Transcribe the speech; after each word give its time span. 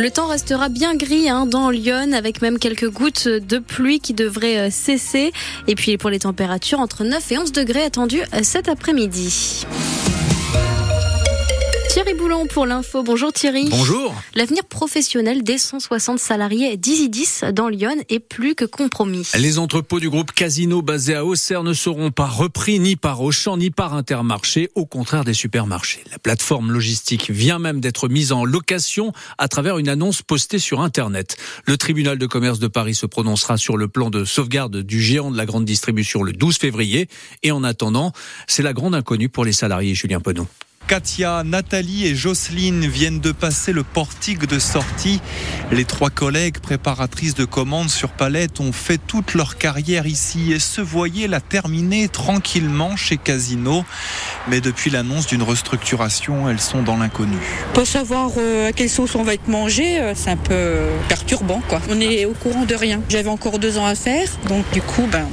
Le 0.00 0.10
temps 0.10 0.28
restera 0.28 0.70
bien 0.70 0.94
gris 0.94 1.28
hein, 1.28 1.44
dans 1.44 1.68
Lyon 1.68 2.14
avec 2.14 2.40
même 2.40 2.58
quelques 2.58 2.88
gouttes 2.88 3.28
de 3.28 3.58
pluie 3.58 4.00
qui 4.00 4.14
devraient 4.14 4.56
euh, 4.56 4.70
cesser. 4.70 5.30
Et 5.68 5.74
puis 5.74 5.98
pour 5.98 6.08
les 6.08 6.20
températures, 6.20 6.80
entre 6.80 7.04
9 7.04 7.32
et 7.32 7.36
11 7.36 7.52
degrés 7.52 7.82
attendus 7.82 8.22
euh, 8.32 8.40
cet 8.42 8.70
après-midi. 8.70 9.66
Thierry 11.92 12.14
Boulon 12.14 12.46
pour 12.46 12.66
l'info. 12.66 13.02
Bonjour 13.02 13.32
Thierry. 13.32 13.66
Bonjour. 13.68 14.14
L'avenir 14.36 14.62
professionnel 14.64 15.42
des 15.42 15.58
160 15.58 16.20
salariés 16.20 16.76
d'Isidis 16.76 17.40
dans 17.52 17.68
Lyon 17.68 17.96
est 18.08 18.20
plus 18.20 18.54
que 18.54 18.64
compromis. 18.64 19.26
Les 19.36 19.58
entrepôts 19.58 19.98
du 19.98 20.08
groupe 20.08 20.30
Casino 20.30 20.82
basé 20.82 21.16
à 21.16 21.24
Auxerre 21.24 21.64
ne 21.64 21.72
seront 21.72 22.12
pas 22.12 22.28
repris 22.28 22.78
ni 22.78 22.94
par 22.94 23.20
Auchan 23.20 23.56
ni 23.56 23.72
par 23.72 23.94
Intermarché, 23.94 24.70
au 24.76 24.86
contraire 24.86 25.24
des 25.24 25.34
supermarchés. 25.34 26.04
La 26.12 26.20
plateforme 26.20 26.70
logistique 26.70 27.28
vient 27.28 27.58
même 27.58 27.80
d'être 27.80 28.08
mise 28.08 28.30
en 28.30 28.44
location 28.44 29.12
à 29.36 29.48
travers 29.48 29.78
une 29.78 29.88
annonce 29.88 30.22
postée 30.22 30.60
sur 30.60 30.82
Internet. 30.82 31.38
Le 31.64 31.76
tribunal 31.76 32.18
de 32.18 32.26
commerce 32.26 32.60
de 32.60 32.68
Paris 32.68 32.94
se 32.94 33.06
prononcera 33.06 33.56
sur 33.56 33.76
le 33.76 33.88
plan 33.88 34.10
de 34.10 34.24
sauvegarde 34.24 34.76
du 34.76 35.02
géant 35.02 35.32
de 35.32 35.36
la 35.36 35.44
grande 35.44 35.64
distribution 35.64 36.22
le 36.22 36.34
12 36.34 36.56
février. 36.56 37.08
Et 37.42 37.50
en 37.50 37.64
attendant, 37.64 38.12
c'est 38.46 38.62
la 38.62 38.74
grande 38.74 38.94
inconnue 38.94 39.28
pour 39.28 39.44
les 39.44 39.52
salariés, 39.52 39.96
Julien 39.96 40.20
Penaud. 40.20 40.46
Katia, 40.90 41.44
Nathalie 41.44 42.08
et 42.08 42.16
Jocelyne 42.16 42.84
viennent 42.84 43.20
de 43.20 43.30
passer 43.30 43.72
le 43.72 43.84
portique 43.84 44.48
de 44.48 44.58
sortie. 44.58 45.20
Les 45.70 45.84
trois 45.84 46.10
collègues 46.10 46.58
préparatrices 46.58 47.36
de 47.36 47.44
commandes 47.44 47.90
sur 47.90 48.08
palette 48.08 48.58
ont 48.58 48.72
fait 48.72 48.98
toute 48.98 49.34
leur 49.34 49.56
carrière 49.56 50.08
ici 50.08 50.50
et 50.50 50.58
se 50.58 50.80
voyaient 50.80 51.28
la 51.28 51.40
terminer 51.40 52.08
tranquillement 52.08 52.96
chez 52.96 53.18
Casino. 53.18 53.84
Mais 54.48 54.60
depuis 54.60 54.90
l'annonce 54.90 55.28
d'une 55.28 55.44
restructuration, 55.44 56.50
elles 56.50 56.58
sont 56.58 56.82
dans 56.82 56.96
l'inconnu. 56.96 57.38
Pas 57.72 57.84
savoir 57.84 58.32
euh, 58.36 58.70
à 58.70 58.72
quelle 58.72 58.90
sauce 58.90 59.14
on 59.14 59.22
va 59.22 59.34
être 59.34 59.46
mangé, 59.46 60.00
euh, 60.00 60.14
c'est 60.16 60.30
un 60.30 60.36
peu 60.36 60.88
perturbant. 61.08 61.62
Quoi. 61.68 61.80
On 61.88 62.00
est 62.00 62.24
au 62.24 62.32
courant 62.32 62.64
de 62.64 62.74
rien. 62.74 63.00
J'avais 63.08 63.30
encore 63.30 63.60
deux 63.60 63.78
ans 63.78 63.86
à 63.86 63.94
faire, 63.94 64.28
donc 64.48 64.64
du 64.72 64.82
coup, 64.82 65.06
ben, 65.08 65.28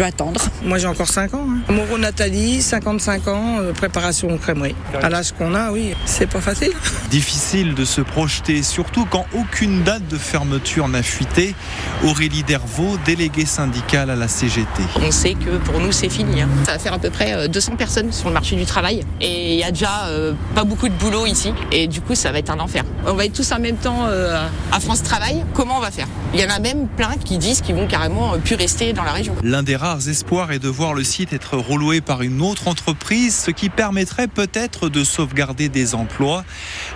je 0.00 0.04
vais 0.04 0.08
attendre. 0.08 0.40
Moi 0.64 0.78
j'ai 0.78 0.86
encore 0.86 1.08
5 1.08 1.34
ans. 1.34 1.46
Hein. 1.46 1.72
Moreau 1.72 1.98
Nathalie, 1.98 2.62
55 2.62 3.28
ans, 3.28 3.58
euh, 3.60 3.72
préparation 3.74 4.38
crèmerie. 4.38 4.74
À 5.02 5.10
l'âge 5.10 5.32
qu'on 5.32 5.54
a, 5.54 5.72
oui, 5.72 5.94
c'est 6.06 6.26
pas 6.26 6.40
facile. 6.40 6.72
Difficile 7.10 7.74
de 7.74 7.84
se 7.84 8.00
projeter, 8.00 8.62
surtout 8.62 9.04
quand 9.04 9.26
aucune 9.34 9.82
date 9.82 10.08
de 10.08 10.16
fermeture 10.16 10.88
n'a 10.88 11.02
fuité. 11.02 11.54
Aurélie 12.02 12.44
Dervaux, 12.44 12.96
déléguée 13.04 13.44
syndicale 13.44 14.08
à 14.08 14.16
la 14.16 14.26
CGT. 14.26 14.82
On 15.02 15.10
sait 15.10 15.34
que 15.34 15.58
pour 15.58 15.80
nous 15.80 15.92
c'est 15.92 16.08
fini. 16.08 16.40
Hein. 16.40 16.48
Ça 16.64 16.72
va 16.72 16.78
faire 16.78 16.94
à 16.94 16.98
peu 16.98 17.10
près 17.10 17.46
200 17.48 17.76
personnes 17.76 18.10
sur 18.10 18.28
le 18.28 18.34
marché 18.34 18.56
du 18.56 18.64
travail. 18.64 19.02
Et 19.20 19.52
il 19.52 19.60
y 19.60 19.64
a 19.64 19.70
déjà 19.70 20.06
euh, 20.06 20.32
pas 20.54 20.64
beaucoup 20.64 20.88
de 20.88 20.94
boulot 20.94 21.26
ici. 21.26 21.52
Et 21.72 21.88
du 21.88 22.00
coup 22.00 22.14
ça 22.14 22.32
va 22.32 22.38
être 22.38 22.50
un 22.50 22.60
enfer. 22.60 22.84
On 23.06 23.12
va 23.12 23.26
être 23.26 23.34
tous 23.34 23.52
en 23.52 23.60
même 23.60 23.76
temps 23.76 24.06
euh, 24.06 24.42
à 24.72 24.80
France 24.80 25.02
Travail. 25.02 25.44
Comment 25.52 25.76
on 25.76 25.80
va 25.80 25.90
faire? 25.90 26.06
Il 26.32 26.40
y 26.40 26.44
en 26.44 26.50
a 26.50 26.58
même 26.58 26.86
plein 26.86 27.16
qui 27.22 27.36
disent 27.36 27.60
qu'ils 27.60 27.74
vont 27.74 27.86
carrément 27.86 28.38
plus 28.38 28.54
rester 28.54 28.94
dans 28.94 29.02
la 29.02 29.12
région. 29.12 29.34
L'un 29.42 29.62
des 29.62 29.76
rares 29.76 29.89
espoirs 29.98 30.52
est 30.52 30.58
de 30.58 30.68
voir 30.68 30.94
le 30.94 31.02
site 31.02 31.32
être 31.32 31.56
reloué 31.56 32.00
par 32.00 32.22
une 32.22 32.40
autre 32.40 32.68
entreprise, 32.68 33.34
ce 33.34 33.50
qui 33.50 33.68
permettrait 33.68 34.28
peut-être 34.28 34.88
de 34.88 35.02
sauvegarder 35.02 35.68
des 35.68 35.94
emplois. 35.94 36.44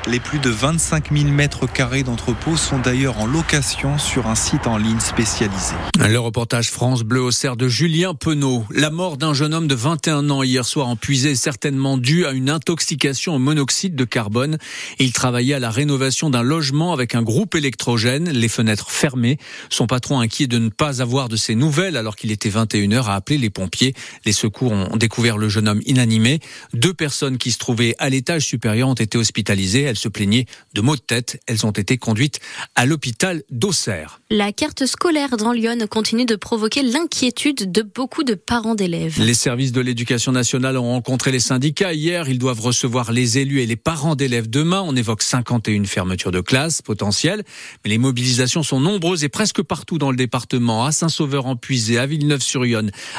Les 0.06 0.20
plus 0.20 0.38
de 0.38 0.50
25 0.50 1.12
000 1.12 1.30
mètres 1.30 1.66
carrés 1.66 2.04
d'entrepôts 2.04 2.56
sont 2.56 2.78
d'ailleurs 2.78 3.18
en 3.18 3.26
location 3.26 3.98
sur 3.98 4.28
un 4.28 4.34
site 4.34 4.66
en 4.66 4.76
ligne 4.76 5.00
spécialisé. 5.00 5.74
Le 5.98 6.18
reportage 6.18 6.70
France 6.70 7.02
Bleu 7.02 7.22
au 7.22 7.30
cerf 7.30 7.56
de 7.56 7.66
Julien 7.66 8.14
Penaud. 8.14 8.64
La 8.70 8.90
mort 8.90 9.16
d'un 9.16 9.34
jeune 9.34 9.54
homme 9.54 9.66
de 9.66 9.74
21 9.74 10.30
ans 10.30 10.42
hier 10.42 10.64
soir 10.64 10.86
en 10.86 10.96
puisée 10.96 11.34
certainement 11.34 11.98
due 11.98 12.26
à 12.26 12.30
une 12.30 12.48
intoxication 12.48 13.34
au 13.34 13.38
monoxyde 13.38 13.96
de 13.96 14.04
carbone. 14.04 14.58
Il 14.98 15.12
travaillait 15.12 15.54
à 15.54 15.58
la 15.58 15.70
rénovation 15.70 16.30
d'un 16.30 16.42
logement 16.42 16.92
avec 16.92 17.14
un 17.14 17.22
groupe 17.22 17.56
électrogène, 17.56 18.30
les 18.30 18.48
fenêtres 18.48 18.90
fermées. 18.90 19.38
Son 19.70 19.86
patron 19.86 20.20
inquiet 20.20 20.46
de 20.46 20.58
ne 20.58 20.68
pas 20.68 21.02
avoir 21.02 21.28
de 21.28 21.36
ses 21.36 21.54
nouvelles 21.54 21.96
alors 21.96 22.14
qu'il 22.14 22.30
était 22.30 22.50
21h 22.74 23.04
a 23.04 23.14
appelé 23.14 23.38
les 23.38 23.50
pompiers. 23.50 23.94
Les 24.24 24.32
secours 24.32 24.72
ont 24.72 24.96
découvert 24.96 25.38
le 25.38 25.48
jeune 25.48 25.68
homme 25.68 25.80
inanimé. 25.86 26.40
Deux 26.72 26.94
personnes 26.94 27.38
qui 27.38 27.52
se 27.52 27.58
trouvaient 27.58 27.94
à 27.98 28.08
l'étage 28.08 28.44
supérieur 28.46 28.88
ont 28.88 28.94
été 28.94 29.16
hospitalisées. 29.18 29.82
Elles 29.82 29.96
se 29.96 30.08
plaignaient 30.08 30.46
de 30.74 30.80
maux 30.80 30.96
de 30.96 31.00
tête. 31.00 31.40
Elles 31.46 31.66
ont 31.66 31.70
été 31.70 31.96
conduites 31.98 32.40
à 32.74 32.86
l'hôpital 32.86 33.42
d'Auxerre. 33.50 34.20
La 34.30 34.52
carte 34.52 34.86
scolaire 34.86 35.36
dans 35.36 35.52
Lyon 35.52 35.78
continue 35.88 36.26
de 36.26 36.36
provoquer 36.36 36.82
l'inquiétude 36.82 37.70
de 37.70 37.82
beaucoup 37.82 38.24
de 38.24 38.34
parents 38.34 38.74
d'élèves. 38.74 39.20
Les 39.20 39.34
services 39.34 39.72
de 39.72 39.80
l'éducation 39.80 40.32
nationale 40.32 40.76
ont 40.76 40.90
rencontré 40.90 41.30
les 41.30 41.40
syndicats 41.40 41.92
hier. 41.92 42.28
Ils 42.28 42.38
doivent 42.38 42.60
recevoir 42.60 43.12
les 43.12 43.38
élus 43.38 43.60
et 43.60 43.66
les 43.66 43.76
parents 43.76 44.16
d'élèves 44.16 44.50
demain. 44.50 44.82
On 44.84 44.96
évoque 44.96 45.22
51 45.22 45.84
fermetures 45.84 46.32
de 46.32 46.40
classes 46.40 46.82
potentielles. 46.82 47.42
Mais 47.84 47.90
les 47.90 47.98
mobilisations 47.98 48.62
sont 48.62 48.80
nombreuses 48.80 49.24
et 49.24 49.28
presque 49.28 49.62
partout 49.62 49.98
dans 49.98 50.10
le 50.10 50.16
département. 50.16 50.84
À 50.84 50.92
Saint-Sauveur-en-Puisé, 50.92 51.98
à 51.98 52.06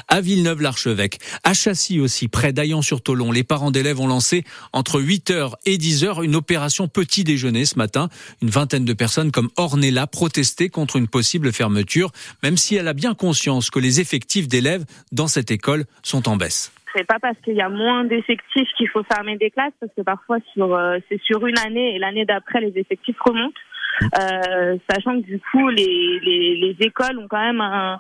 À 0.07 0.22
Villeneuve-l'Archevêque, 0.22 1.19
à 1.44 1.53
Châssy 1.53 2.00
aussi, 2.00 2.28
près 2.28 2.53
d'Ayan-sur-Tolon. 2.53 3.31
Les 3.31 3.44
parents 3.44 3.72
d'élèves 3.72 4.00
ont 4.00 4.07
lancé 4.07 4.44
entre 4.73 5.00
8h 5.01 5.53
et 5.66 5.78
10h 5.78 6.23
une 6.23 6.35
opération 6.35 6.88
petit 6.88 7.23
déjeuner 7.23 7.66
ce 7.66 7.78
matin. 7.78 8.09
Une 8.41 8.50
vingtaine 8.50 8.85
de 8.85 8.94
personnes 8.94 9.31
comme 9.31 9.50
Ornella 9.57 10.07
protestaient 10.07 10.69
contre 10.69 10.95
une 10.95 11.07
possible 11.07 11.51
fermeture, 11.51 12.11
même 12.44 12.57
si 12.57 12.75
elle 12.75 12.88
a 12.88 12.94
bien 12.94 13.13
conscience 13.13 13.69
que 13.69 13.79
les 13.79 14.00
effectifs 14.00 14.47
d'élèves 14.47 14.85
dans 15.11 15.28
cette 15.28 15.51
école 15.51 15.85
sont 16.03 16.28
en 16.28 16.38
baisse 16.38 16.72
c'est 16.95 17.05
pas 17.05 17.19
parce 17.19 17.38
qu'il 17.44 17.55
y 17.55 17.61
a 17.61 17.69
moins 17.69 18.05
d'effectifs 18.05 18.69
qu'il 18.78 18.88
faut 18.88 19.03
fermer 19.03 19.38
des 19.38 19.51
classes, 19.51 19.73
parce 19.79 19.91
que 19.95 20.01
parfois 20.01 20.38
sur 20.53 20.73
euh, 20.73 20.97
c'est 21.09 21.22
sur 21.22 21.45
une 21.45 21.57
année 21.59 21.95
et 21.95 22.00
l'année 22.00 22.25
d'après 22.25 22.61
les 22.61 22.72
effectifs 22.79 23.19
remontent. 23.19 23.59
Euh, 24.03 24.78
sachant 24.89 25.22
que 25.22 25.25
du 25.25 25.39
coup 25.51 25.69
les, 25.69 26.19
les, 26.19 26.57
les 26.57 26.85
écoles 26.85 27.17
ont 27.19 27.28
quand 27.29 27.41
même 27.41 27.61
un, 27.61 28.00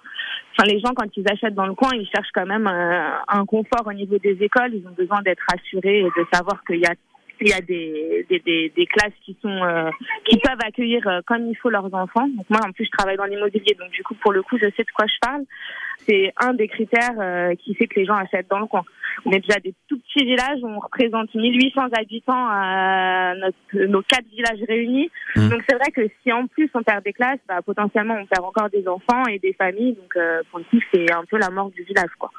enfin 0.51 0.67
les 0.67 0.79
gens 0.79 0.93
quand 0.93 1.07
ils 1.15 1.25
achètent 1.31 1.55
dans 1.55 1.67
le 1.67 1.73
coin 1.73 1.91
ils 1.93 2.07
cherchent 2.13 2.31
quand 2.33 2.45
même 2.45 2.67
un, 2.67 3.19
un 3.27 3.45
confort 3.45 3.85
au 3.85 3.93
niveau 3.93 4.17
des 4.17 4.37
écoles. 4.41 4.73
Ils 4.73 4.87
ont 4.87 4.95
besoin 4.97 5.21
d'être 5.21 5.43
rassurés 5.49 5.99
et 5.99 6.03
de 6.03 6.25
savoir 6.33 6.63
qu'il 6.65 6.79
y 6.79 6.85
a 6.85 6.93
il 7.41 7.49
y 7.49 7.53
a 7.53 7.61
des, 7.61 8.25
des, 8.29 8.39
des, 8.39 8.71
des 8.75 8.85
classes 8.85 9.13
qui 9.23 9.37
sont 9.41 9.49
euh, 9.49 9.89
qui 10.25 10.37
peuvent 10.37 10.59
accueillir 10.65 11.07
euh, 11.07 11.21
comme 11.25 11.47
il 11.47 11.55
faut 11.55 11.69
leurs 11.69 11.93
enfants. 11.93 12.27
Donc 12.27 12.49
moi 12.49 12.59
en 12.65 12.71
plus 12.71 12.85
je 12.85 12.91
travaille 12.91 13.17
dans 13.17 13.25
l'immobilier, 13.25 13.75
donc 13.79 13.91
du 13.91 14.03
coup 14.03 14.15
pour 14.15 14.31
le 14.31 14.41
coup 14.41 14.57
je 14.57 14.65
sais 14.75 14.83
de 14.83 14.91
quoi 14.95 15.05
je 15.07 15.17
parle. 15.21 15.43
C'est 16.07 16.33
un 16.37 16.53
des 16.53 16.67
critères 16.67 17.19
euh, 17.19 17.55
qui 17.55 17.73
fait 17.75 17.87
que 17.87 17.99
les 17.99 18.05
gens 18.05 18.15
achètent 18.15 18.49
dans 18.49 18.59
le 18.59 18.67
coin. 18.67 18.83
On 19.25 19.31
est 19.31 19.39
déjà 19.39 19.59
des 19.59 19.73
tout 19.87 19.97
petits 19.99 20.25
villages, 20.25 20.59
on 20.63 20.79
représente 20.79 21.33
1800 21.33 21.87
habitants 21.97 22.47
à 22.49 23.33
notre, 23.35 23.87
nos 23.87 24.01
quatre 24.01 24.27
villages 24.27 24.59
réunis. 24.67 25.09
Mmh. 25.35 25.49
Donc 25.49 25.61
c'est 25.67 25.75
vrai 25.75 25.91
que 25.91 26.01
si 26.21 26.31
en 26.31 26.47
plus 26.47 26.69
on 26.73 26.83
perd 26.83 27.03
des 27.03 27.13
classes, 27.13 27.39
bah, 27.47 27.61
potentiellement 27.61 28.17
on 28.21 28.25
perd 28.25 28.45
encore 28.45 28.69
des 28.69 28.87
enfants 28.87 29.25
et 29.29 29.39
des 29.39 29.53
familles. 29.53 29.93
Donc 29.93 30.17
pour 30.51 30.59
le 30.59 30.65
coup 30.65 30.79
c'est 30.93 31.11
un 31.11 31.23
peu 31.25 31.37
la 31.37 31.49
mort 31.49 31.71
du 31.71 31.83
village 31.83 32.11
quoi. 32.19 32.31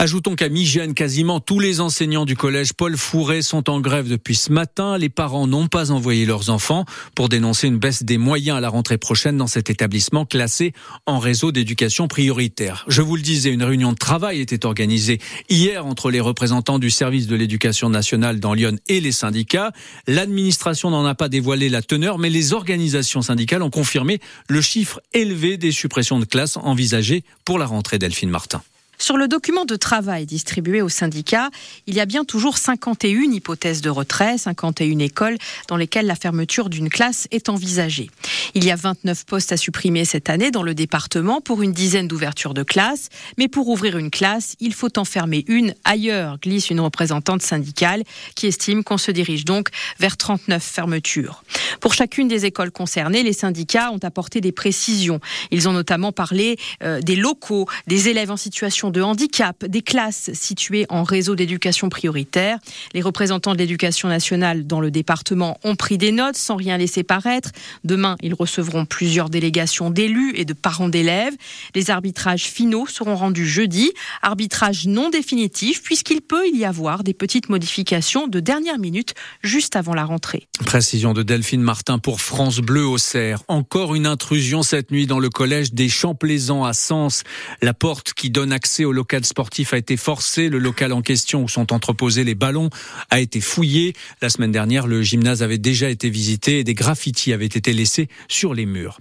Ajoutons 0.00 0.36
qu'à 0.36 0.48
Migène, 0.48 0.94
quasiment 0.94 1.40
tous 1.40 1.58
les 1.58 1.80
enseignants 1.80 2.24
du 2.24 2.36
collège 2.36 2.72
Paul 2.72 2.96
Fouret 2.96 3.42
sont 3.42 3.68
en 3.68 3.80
grève 3.80 4.08
depuis 4.08 4.36
ce 4.36 4.52
matin. 4.52 4.96
Les 4.96 5.08
parents 5.08 5.48
n'ont 5.48 5.66
pas 5.66 5.90
envoyé 5.90 6.24
leurs 6.24 6.50
enfants 6.50 6.84
pour 7.16 7.28
dénoncer 7.28 7.66
une 7.66 7.78
baisse 7.78 8.04
des 8.04 8.16
moyens 8.16 8.58
à 8.58 8.60
la 8.60 8.68
rentrée 8.68 8.96
prochaine 8.96 9.36
dans 9.36 9.48
cet 9.48 9.70
établissement 9.70 10.24
classé 10.24 10.72
en 11.06 11.18
réseau 11.18 11.50
d'éducation 11.50 12.06
prioritaire. 12.06 12.84
Je 12.86 13.02
vous 13.02 13.16
le 13.16 13.22
disais, 13.22 13.50
une 13.50 13.64
réunion 13.64 13.90
de 13.90 13.98
travail 13.98 14.40
était 14.40 14.66
organisée 14.66 15.20
hier 15.48 15.84
entre 15.84 16.12
les 16.12 16.20
représentants 16.20 16.78
du 16.78 16.90
service 16.90 17.26
de 17.26 17.34
l'éducation 17.34 17.90
nationale 17.90 18.38
dans 18.38 18.54
Lyon 18.54 18.78
et 18.86 19.00
les 19.00 19.10
syndicats. 19.10 19.72
L'administration 20.06 20.90
n'en 20.90 21.06
a 21.06 21.16
pas 21.16 21.28
dévoilé 21.28 21.68
la 21.68 21.82
teneur, 21.82 22.18
mais 22.18 22.30
les 22.30 22.52
organisations 22.52 23.22
syndicales 23.22 23.62
ont 23.62 23.70
confirmé 23.70 24.20
le 24.48 24.60
chiffre 24.60 25.00
élevé 25.12 25.56
des 25.56 25.72
suppressions 25.72 26.20
de 26.20 26.24
classes 26.24 26.56
envisagées 26.56 27.24
pour 27.44 27.58
la 27.58 27.66
rentrée 27.66 27.98
Delphine 27.98 28.30
Martin. 28.30 28.62
Sur 29.00 29.16
le 29.16 29.28
document 29.28 29.64
de 29.64 29.76
travail 29.76 30.26
distribué 30.26 30.82
aux 30.82 30.88
syndicats, 30.88 31.50
il 31.86 31.94
y 31.94 32.00
a 32.00 32.04
bien 32.04 32.24
toujours 32.24 32.58
51 32.58 33.30
hypothèses 33.30 33.80
de 33.80 33.90
retrait, 33.90 34.38
51 34.38 34.98
écoles 34.98 35.38
dans 35.68 35.76
lesquelles 35.76 36.06
la 36.06 36.16
fermeture 36.16 36.68
d'une 36.68 36.88
classe 36.88 37.28
est 37.30 37.48
envisagée. 37.48 38.10
Il 38.54 38.64
y 38.64 38.72
a 38.72 38.76
29 38.76 39.24
postes 39.24 39.52
à 39.52 39.56
supprimer 39.56 40.04
cette 40.04 40.28
année 40.28 40.50
dans 40.50 40.64
le 40.64 40.74
département 40.74 41.40
pour 41.40 41.62
une 41.62 41.72
dizaine 41.72 42.08
d'ouvertures 42.08 42.54
de 42.54 42.64
classes, 42.64 43.08
mais 43.38 43.46
pour 43.46 43.68
ouvrir 43.68 43.96
une 43.98 44.10
classe, 44.10 44.56
il 44.58 44.74
faut 44.74 44.98
en 44.98 45.04
fermer 45.04 45.44
une 45.46 45.74
ailleurs, 45.84 46.38
glisse 46.40 46.68
une 46.70 46.80
représentante 46.80 47.42
syndicale 47.42 48.02
qui 48.34 48.48
estime 48.48 48.82
qu'on 48.82 48.98
se 48.98 49.12
dirige 49.12 49.44
donc 49.44 49.68
vers 50.00 50.16
39 50.16 50.60
fermetures. 50.60 51.44
Pour 51.80 51.94
chacune 51.94 52.26
des 52.26 52.46
écoles 52.46 52.72
concernées, 52.72 53.22
les 53.22 53.32
syndicats 53.32 53.92
ont 53.92 54.00
apporté 54.02 54.40
des 54.40 54.52
précisions. 54.52 55.20
Ils 55.52 55.68
ont 55.68 55.72
notamment 55.72 56.10
parlé 56.10 56.56
euh, 56.82 57.00
des 57.00 57.14
locaux, 57.14 57.66
des 57.86 58.08
élèves 58.08 58.32
en 58.32 58.36
situation 58.36 58.87
de 58.90 59.02
handicap 59.02 59.64
des 59.64 59.82
classes 59.82 60.30
situées 60.32 60.86
en 60.88 61.02
réseau 61.02 61.34
d'éducation 61.34 61.88
prioritaire. 61.88 62.58
Les 62.94 63.02
représentants 63.02 63.52
de 63.52 63.58
l'éducation 63.58 64.08
nationale 64.08 64.66
dans 64.66 64.80
le 64.80 64.90
département 64.90 65.58
ont 65.64 65.76
pris 65.76 65.98
des 65.98 66.12
notes 66.12 66.36
sans 66.36 66.56
rien 66.56 66.76
laisser 66.76 67.02
paraître. 67.02 67.50
Demain, 67.84 68.16
ils 68.22 68.34
recevront 68.34 68.84
plusieurs 68.84 69.30
délégations 69.30 69.90
d'élus 69.90 70.32
et 70.36 70.44
de 70.44 70.52
parents 70.52 70.88
d'élèves. 70.88 71.34
Les 71.74 71.90
arbitrages 71.90 72.44
finaux 72.44 72.86
seront 72.86 73.16
rendus 73.16 73.46
jeudi. 73.46 73.92
Arbitrage 74.22 74.86
non 74.86 75.10
définitif 75.10 75.82
puisqu'il 75.82 76.20
peut 76.20 76.48
y 76.52 76.64
avoir 76.64 77.04
des 77.04 77.14
petites 77.14 77.48
modifications 77.48 78.26
de 78.28 78.40
dernière 78.40 78.78
minute 78.78 79.14
juste 79.42 79.76
avant 79.76 79.94
la 79.94 80.04
rentrée. 80.04 80.48
Précision 80.64 81.12
de 81.12 81.22
Delphine 81.22 81.62
Martin 81.62 81.98
pour 81.98 82.20
France 82.20 82.58
Bleu 82.58 82.86
au 82.86 82.98
Cerf. 82.98 83.42
Encore 83.48 83.94
une 83.94 84.06
intrusion 84.06 84.62
cette 84.62 84.90
nuit 84.90 85.06
dans 85.06 85.18
le 85.18 85.30
collège 85.30 85.72
des 85.72 85.88
Champs-Plaisants 85.88 86.64
à 86.64 86.72
Sens. 86.72 87.22
La 87.62 87.74
porte 87.74 88.12
qui 88.14 88.30
donne 88.30 88.52
accès 88.52 88.77
au 88.84 88.92
local 88.92 89.24
sportif 89.24 89.72
a 89.72 89.78
été 89.78 89.96
forcée. 89.96 90.48
Le 90.48 90.58
local 90.58 90.92
en 90.92 91.02
question 91.02 91.42
où 91.42 91.48
sont 91.48 91.72
entreposés 91.72 92.24
les 92.24 92.34
ballons 92.34 92.70
a 93.10 93.20
été 93.20 93.40
fouillé. 93.40 93.94
La 94.22 94.28
semaine 94.28 94.52
dernière, 94.52 94.86
le 94.86 95.02
gymnase 95.02 95.42
avait 95.42 95.58
déjà 95.58 95.88
été 95.88 96.10
visité 96.10 96.60
et 96.60 96.64
des 96.64 96.74
graffitis 96.74 97.32
avaient 97.32 97.46
été 97.46 97.72
laissés 97.72 98.08
sur 98.28 98.54
les 98.54 98.66
murs. 98.66 99.00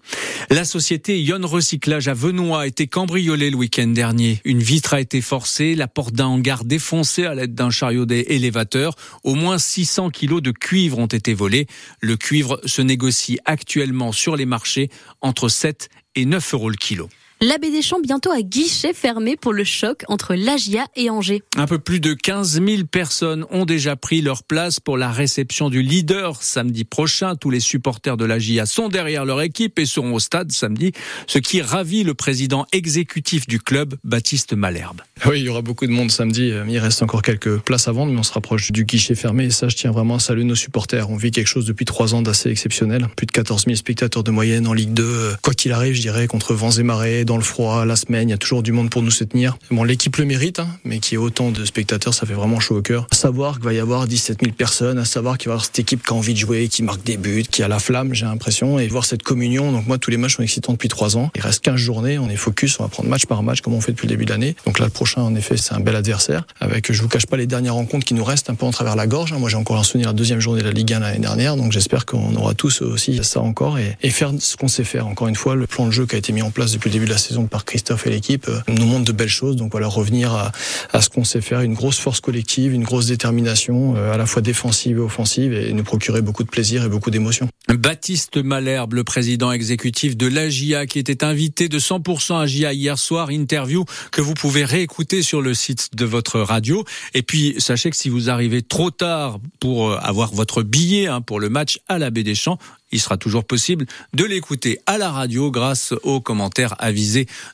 La 0.50 0.66
société 0.66 1.22
Yon 1.22 1.46
Recyclage 1.46 2.08
à 2.08 2.14
Venois 2.14 2.62
a 2.62 2.68
été 2.68 2.88
cambriolée 2.88 3.50
le 3.50 3.58
week-end 3.58 3.88
dernier. 3.88 4.42
Une 4.46 4.62
vitre 4.62 4.94
a 4.94 5.02
été 5.02 5.22
forcée, 5.22 5.76
la 5.76 5.88
porte 5.88 6.14
d'un 6.14 6.28
hangar 6.28 6.64
défoncée 6.64 7.26
à 7.26 7.36
l'aide 7.36 7.54
d'un 7.54 7.70
chariot 7.70 8.06
d'élévateur. 8.06 8.96
Au 9.24 9.36
moins 9.36 9.58
600 9.58 10.10
kilos 10.10 10.42
de 10.42 10.52
cuivre 10.52 11.00
ont 11.00 11.06
été 11.08 11.34
volés. 11.34 11.68
Le 12.02 12.18
cuivre 12.18 12.60
se 12.66 12.82
négocie 12.82 13.40
actuellement 13.46 14.12
sur 14.12 14.36
les 14.36 14.46
marchés 14.46 14.90
entre 15.22 15.50
7 15.50 15.90
et 16.16 16.26
9 16.26 16.54
euros 16.54 16.70
le 16.70 16.76
kilo. 16.76 17.10
L'Abbé 17.40 17.70
des 17.70 17.84
Champs 17.84 18.00
bientôt 18.02 18.32
à 18.32 18.42
guichet 18.42 18.94
fermé 18.96 19.38
pour 19.38 19.54
le 19.54 19.64
choc 19.64 20.04
entre 20.08 20.34
l'Agia 20.34 20.86
et 20.96 21.12
Angers. 21.12 21.44
Un 21.56 21.68
peu 21.68 21.78
plus 21.78 22.00
de 22.00 22.16
15 22.16 22.64
000 22.66 22.86
personnes 22.86 23.46
ont 23.52 23.66
déjà 23.66 23.96
pris 23.96 24.22
leur 24.22 24.42
place 24.42 24.80
pour 24.80 24.98
la 24.98 25.12
réception 25.12 25.70
du 25.70 25.84
leader 25.84 26.42
samedi 26.42 26.84
prochain. 26.84 27.36
Tous 27.36 27.52
les 27.52 27.60
supporters 27.60 28.18
de 28.18 28.26
l'Agia 28.26 28.66
sont 28.66 28.90
derrière 28.90 29.24
leur 29.24 29.40
équipe 29.44 29.78
et 29.78 29.86
seront 29.86 30.16
au 30.16 30.20
stade 30.20 30.52
samedi, 30.52 30.94
ce 31.28 31.38
qui 31.38 31.62
ravit 31.62 32.04
le 32.04 32.16
président 32.16 32.66
exécutif 32.72 33.46
du 33.46 33.60
club, 33.60 33.94
Baptiste 34.04 34.54
Malherbe. 34.54 35.02
Oui, 35.28 35.42
il 35.42 35.46
y 35.46 35.50
aura 35.50 35.62
beaucoup 35.62 35.86
de 35.86 35.92
monde 35.92 36.10
samedi. 36.10 36.52
Il 36.68 36.80
reste 36.80 37.04
encore 37.04 37.22
quelques 37.22 37.60
places 37.60 37.88
à 37.88 37.92
vendre, 37.92 38.12
mais 38.12 38.20
on 38.20 38.24
se 38.24 38.34
rapproche 38.34 38.72
du 38.72 38.84
guichet 38.84 39.14
fermé. 39.14 39.46
Et 39.46 39.52
ça, 39.52 39.70
je 39.70 39.76
tiens 39.76 39.92
vraiment 39.92 40.16
à 40.16 40.20
saluer 40.20 40.44
nos 40.44 40.56
supporters. 40.56 41.08
On 41.12 41.18
vit 41.18 41.30
quelque 41.30 41.46
chose 41.46 41.68
depuis 41.68 41.86
trois 41.86 42.16
ans 42.16 42.24
d'assez 42.24 42.50
exceptionnel. 42.50 43.08
Plus 43.16 43.28
de 43.28 43.32
14 43.32 43.66
000 43.66 43.76
spectateurs 43.76 44.24
de 44.24 44.32
moyenne 44.32 44.66
en 44.66 44.74
Ligue 44.74 44.94
2. 44.94 45.36
Quoi 45.44 45.54
qu'il 45.54 45.72
arrive, 45.72 45.94
je 45.94 46.02
dirais, 46.02 46.26
contre 46.26 46.56
vents 46.56 46.72
et 46.72 46.82
marées, 46.82 47.26
dans 47.28 47.38
le 47.38 47.44
froid, 47.44 47.86
la 47.86 47.96
semaine, 47.96 48.30
il 48.30 48.32
y 48.32 48.34
a 48.34 48.38
toujours 48.38 48.64
du 48.64 48.72
monde 48.72 48.90
pour 48.90 49.04
nous 49.04 49.12
soutenir. 49.12 49.58
Bon, 49.70 49.84
l'équipe 49.84 50.16
le 50.16 50.26
mérite, 50.26 50.60
hein, 50.60 50.68
mais 50.86 51.00
qui 51.00 51.16
ait 51.16 51.18
autant 51.18 51.52
de 51.52 51.66
spectateurs, 51.66 52.14
ça 52.14 52.26
fait 52.26 52.34
vraiment 52.34 52.60
chaud 52.60 52.78
au 52.78 52.82
cœur. 52.82 53.06
À 53.12 53.16
savoir 53.16 53.56
qu'il 53.56 53.66
va 53.66 53.74
y 53.74 53.80
avoir 53.80 54.08
17 54.08 54.40
000 54.42 54.54
personnes, 54.54 54.98
à 54.98 55.06
savoir 55.06 55.38
qu'il 55.38 55.50
va 55.50 55.52
y 55.52 55.56
avoir 55.56 55.66
cette 55.66 55.78
équipe 55.78 56.04
qui 56.04 56.14
a 56.14 56.16
envie 56.16 56.34
de 56.34 56.40
jouer, 56.40 56.70
qui 56.70 56.84
marque 56.84 57.04
des 57.04 57.18
buts, 57.18 57.44
qui 57.44 57.62
a 57.62 57.68
la 57.68 57.80
flamme, 57.80 58.14
j'ai 58.14 58.26
l'impression, 58.26 58.80
et 58.80 58.88
voir 58.88 59.06
cette 59.06 59.24
communion. 59.24 59.72
Donc 59.74 59.88
moi, 59.88 59.98
tous 59.98 60.10
les 60.10 60.18
matchs 60.18 60.38
sont 60.38 60.44
excitants 60.44 60.72
depuis 60.72 60.88
trois 60.88 61.18
ans. 61.18 61.30
Il 61.36 61.42
reste 61.42 61.64
15 61.64 61.76
journées, 61.76 62.18
on 62.18 62.30
est 62.30 62.38
focus, 62.38 62.80
on 62.80 62.84
va 62.84 62.90
prendre 62.90 63.10
match 63.10 63.26
par 63.26 63.44
match 63.44 63.60
comme 63.60 63.74
on 63.74 63.82
fait 63.82 63.92
depuis 63.92 64.08
le 64.08 64.14
début 64.14 64.26
de 64.26 64.32
l'année. 64.32 64.56
Donc 64.66 64.80
là, 64.80 64.86
le 64.86 64.92
prochain, 64.92 65.22
en 65.22 65.36
effet, 65.36 65.58
c'est 65.58 65.74
un 65.74 65.82
bel 65.82 65.98
adversaire. 65.98 66.48
Avec, 66.62 66.92
je 66.92 67.02
vous 67.02 67.10
cache 67.10 67.26
pas 67.26 67.36
les 67.36 67.46
dernières 67.46 67.74
rencontres 67.74 68.06
qui 68.06 68.14
nous 68.14 68.24
restent 68.24 68.50
un 68.50 68.56
peu 68.56 68.66
en 68.66 68.72
travers 68.72 68.96
la 68.96 69.06
gorge. 69.06 69.34
Moi, 69.34 69.50
j'ai 69.50 69.58
encore 69.58 69.78
un 69.78 69.84
souvenir 69.84 70.08
la 70.08 70.14
deuxième 70.14 70.40
journée 70.40 70.62
de 70.62 70.68
la 70.68 70.74
Ligue 70.74 70.94
1 70.94 71.00
l'année 71.02 71.20
dernière, 71.20 71.58
donc 71.58 71.74
j'espère 71.74 72.06
qu'on 72.06 72.34
aura 72.36 72.54
tous 72.54 72.82
aussi 72.82 73.20
ça 73.24 73.42
encore 73.42 73.78
et, 73.78 73.98
et 74.02 74.12
faire 74.12 74.32
ce 74.40 74.56
qu'on 74.56 74.70
sait 74.70 74.86
faire. 74.86 75.08
Encore 75.08 75.28
une 75.28 75.36
fois, 75.36 75.56
le 75.56 75.68
plan 75.68 75.86
de 75.86 75.92
jeu 75.92 76.06
qui 76.06 76.16
a 76.16 76.18
été 76.18 76.32
mis 76.32 76.42
en 76.42 76.52
place 76.52 76.72
depuis 76.72 76.90
le 76.90 76.94
début 76.94 77.06
de 77.06 77.12
la 77.12 77.17
saison 77.18 77.48
par 77.48 77.66
Christophe 77.66 78.08
et 78.08 78.10
l'équipe 78.10 78.48
euh, 78.48 78.60
nous 78.68 78.86
montre 78.86 79.06
de 79.06 79.12
belles 79.12 79.28
choses. 79.28 79.56
Donc 79.56 79.72
voilà, 79.72 79.88
revenir 79.88 80.34
à, 80.34 81.02
ce 81.02 81.10
qu'on 81.10 81.24
sait 81.24 81.42
faire, 81.42 81.62
une 81.62 81.74
grosse 81.74 82.00
force 82.00 82.20
collective, 82.20 82.74
une 82.74 82.84
grosse 82.84 83.08
détermination, 83.08 83.96
euh, 83.96 84.14
à 84.14 84.18
la 84.18 84.26
fois 84.26 84.42
défensive 84.42 84.98
et 84.98 85.02
offensive, 85.02 85.54
et 85.54 85.74
nous 85.74 85.84
procurer 85.84 86.22
beaucoup 86.22 86.44
de 86.44 86.50
plaisir 86.50 86.84
et 86.84 86.90
beaucoup 86.90 87.12
d'émotions. 87.12 87.50
Baptiste 87.68 88.38
Malherbe, 88.38 88.94
le 88.94 89.04
président 89.04 89.52
exécutif 89.52 90.16
de 90.18 90.28
l'AGIA, 90.28 90.86
qui 90.88 91.00
était 91.00 91.24
invité 91.24 91.70
de 91.70 91.80
100% 91.80 92.42
AGIA 92.42 92.74
hier 92.74 92.98
soir, 92.98 93.32
interview 93.32 93.86
que 94.12 94.22
vous 94.22 94.34
pouvez 94.34 94.66
réécouter 94.66 95.22
sur 95.22 95.42
le 95.42 95.54
site 95.54 95.96
de 95.96 96.06
votre 96.06 96.40
radio. 96.40 96.84
Et 97.14 97.22
puis, 97.22 97.56
sachez 97.58 97.90
que 97.90 97.96
si 97.96 98.10
vous 98.10 98.30
arrivez 98.30 98.62
trop 98.62 98.92
tard 98.92 99.40
pour 99.60 99.92
euh, 99.92 99.98
avoir 100.02 100.34
votre 100.34 100.64
billet 100.64 101.08
hein, 101.08 101.22
pour 101.22 101.40
le 101.40 101.50
match 101.50 101.80
à 101.88 101.98
la 101.98 102.10
Baie 102.10 102.24
des 102.24 102.36
Champs, 102.36 102.58
il 102.92 103.00
sera 103.00 103.18
toujours 103.18 103.44
possible 103.44 103.86
de 104.14 104.24
l'écouter 104.24 104.80
à 104.86 104.98
la 104.98 105.12
radio 105.12 105.52
grâce 105.52 105.94
aux 106.04 106.22
commentaires 106.22 106.76
avisés 106.80 107.07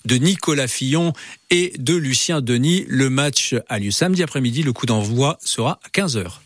de 0.06 0.16
Nicolas 0.16 0.68
Fillon 0.68 1.14
et 1.50 1.74
de 1.78 1.96
Lucien 1.96 2.42
Denis. 2.42 2.86
Le 2.88 3.10
match 3.10 3.56
a 3.70 3.80
lieu 3.80 3.92
samedi 3.92 4.24
après-midi. 4.24 4.64
Le 4.64 4.74
coup 4.74 4.86
d'envoi 4.86 5.38
sera 5.42 5.80
à 5.84 5.90
15h. 5.90 6.43